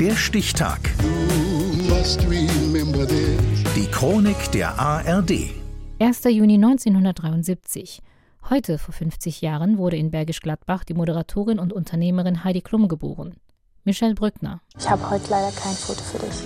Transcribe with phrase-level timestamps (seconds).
[0.00, 0.78] Der Stichtag.
[3.74, 5.32] Die Chronik der ARD.
[5.98, 6.24] 1.
[6.24, 8.00] Juni 1973.
[8.48, 13.34] Heute, vor 50 Jahren, wurde in Bergisch Gladbach die Moderatorin und Unternehmerin Heidi Klum geboren.
[13.82, 14.60] Michelle Brückner.
[14.78, 16.44] Ich habe heute leider kein Foto für dich.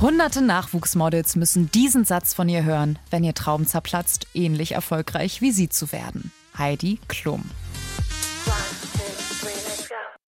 [0.00, 5.50] Hunderte Nachwuchsmodels müssen diesen Satz von ihr hören, wenn ihr Traum zerplatzt, ähnlich erfolgreich wie
[5.50, 6.30] sie zu werden.
[6.56, 7.42] Heidi Klum.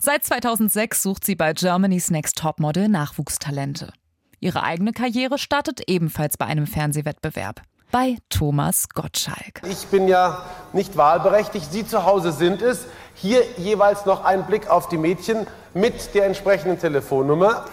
[0.00, 3.92] Seit 2006 sucht sie bei Germany's Next Topmodel Nachwuchstalente.
[4.38, 7.62] Ihre eigene Karriere startet ebenfalls bei einem Fernsehwettbewerb.
[7.90, 9.60] Bei Thomas Gottschalk.
[9.68, 12.86] Ich bin ja nicht wahlberechtigt, Sie zu Hause sind es.
[13.16, 17.64] Hier jeweils noch ein Blick auf die Mädchen mit der entsprechenden Telefonnummer.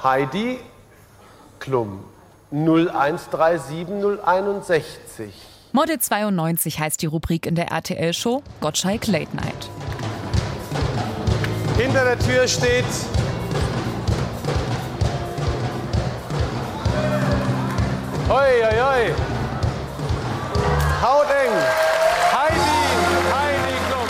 [0.00, 0.60] Heidi
[1.58, 2.04] Klum
[2.52, 5.32] 0137061.
[5.72, 9.68] Model 92 heißt die Rubrik in der RTL-Show Gottschalk Late Night.
[11.80, 12.84] Hinter der Tür steht
[18.28, 19.14] Hoi, hoi, hoi.
[21.00, 21.52] Hauteng.
[22.32, 22.60] Heidi,
[23.32, 24.08] Heidi Klum.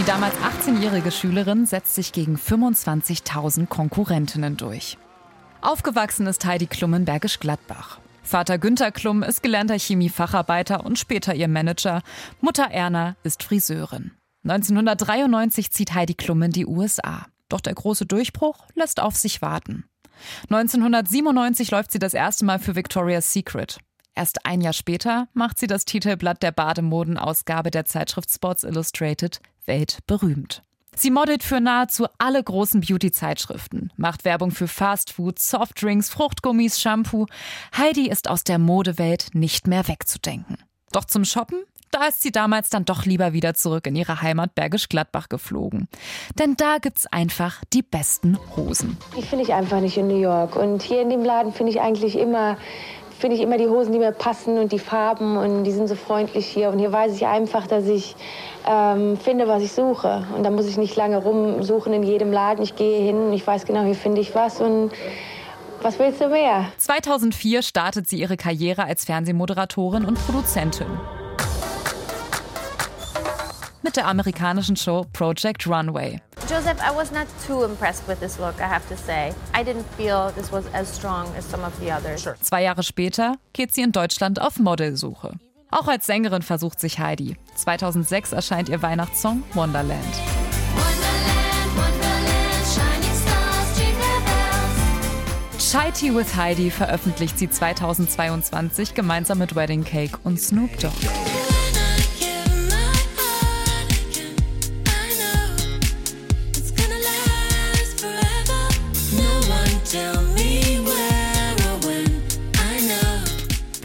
[0.00, 4.98] Die damals 18-jährige Schülerin setzt sich gegen 25.000 Konkurrentinnen durch.
[5.60, 8.00] Aufgewachsen ist Heidi Klum in Bergisch Gladbach.
[8.24, 12.02] Vater Günther Klum ist gelernter Chemiefacharbeiter und später ihr Manager.
[12.40, 14.10] Mutter Erna ist Friseurin.
[14.44, 17.26] 1993 zieht Heidi Klum in die USA.
[17.48, 19.84] Doch der große Durchbruch lässt auf sich warten.
[20.44, 23.78] 1997 läuft sie das erste Mal für Victoria's Secret.
[24.14, 30.62] Erst ein Jahr später macht sie das Titelblatt der Bademodenausgabe der Zeitschrift Sports Illustrated weltberühmt.
[30.94, 37.26] Sie modelt für nahezu alle großen Beauty-Zeitschriften, macht Werbung für Fastfood, Softdrinks, Fruchtgummis, Shampoo.
[37.76, 40.58] Heidi ist aus der Modewelt nicht mehr wegzudenken.
[40.92, 44.54] Doch zum Shoppen da ist sie damals dann doch lieber wieder zurück in ihre Heimat
[44.54, 45.88] Bergisch Gladbach geflogen.
[46.38, 48.96] Denn da gibt's einfach die besten Hosen.
[49.16, 50.56] Die finde ich einfach nicht in New York.
[50.56, 52.56] Und hier in dem Laden finde ich eigentlich immer
[53.18, 55.94] finde ich immer die Hosen, die mir passen und die Farben und die sind so
[55.94, 56.70] freundlich hier.
[56.70, 58.16] Und hier weiß ich einfach, dass ich
[58.66, 60.26] ähm, finde, was ich suche.
[60.36, 62.64] Und da muss ich nicht lange rumsuchen in jedem Laden.
[62.64, 64.90] Ich gehe hin und ich weiß genau, hier finde ich was und
[65.82, 66.66] was willst du mehr?
[66.78, 70.88] 2004 startet sie ihre Karriere als Fernsehmoderatorin und Produzentin
[73.82, 76.20] mit der amerikanischen Show Project Runway.
[76.48, 79.32] Joseph, I was not too impressed with this look, I have to say.
[79.54, 82.26] I didn't feel this was as strong as some of the others.
[82.42, 85.32] Zwei Jahre später geht sie in Deutschland auf Modelsuche.
[85.70, 87.36] Auch als Sängerin versucht sich Heidi.
[87.54, 90.04] 2006 erscheint ihr Weihnachtssong Wonderland.
[95.58, 100.92] Shy Tea with Heidi veröffentlicht sie 2022 gemeinsam mit Wedding Cake und Snoop Dogg.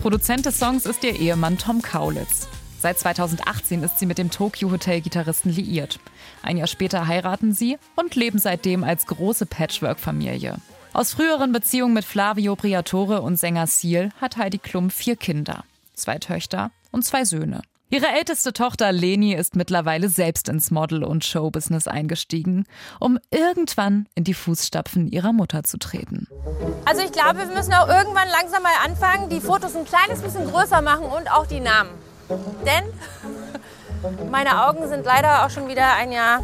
[0.08, 2.48] Produzent des Songs ist ihr Ehemann Tom Kaulitz.
[2.80, 6.00] Seit 2018 ist sie mit dem Tokyo Hotel Gitarristen liiert.
[6.42, 10.60] Ein Jahr später heiraten sie und leben seitdem als große Patchwork-Familie.
[10.94, 16.20] Aus früheren Beziehungen mit Flavio Briatore und Sänger Seal hat Heidi Klum vier Kinder, zwei
[16.20, 17.62] Töchter und zwei Söhne.
[17.90, 22.66] Ihre älteste Tochter Leni ist mittlerweile selbst ins Model- und Showbusiness eingestiegen,
[23.00, 26.28] um irgendwann in die Fußstapfen ihrer Mutter zu treten.
[26.84, 30.52] Also ich glaube, wir müssen auch irgendwann langsam mal anfangen, die Fotos ein kleines bisschen
[30.52, 31.92] größer machen und auch die Namen.
[32.66, 32.84] Denn
[34.32, 36.44] meine Augen sind leider auch schon wieder ein Jahr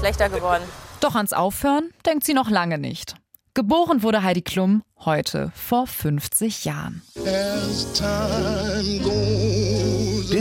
[0.00, 0.64] schlechter geworden.
[0.98, 3.14] Doch ans Aufhören denkt sie noch lange nicht.
[3.54, 7.02] Geboren wurde Heidi Klum heute vor 50 Jahren.